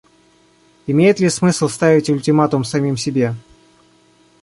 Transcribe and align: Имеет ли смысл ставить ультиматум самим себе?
Имеет 0.87 1.19
ли 1.19 1.29
смысл 1.29 1.67
ставить 1.69 2.09
ультиматум 2.09 2.63
самим 2.63 2.97
себе? 2.97 3.35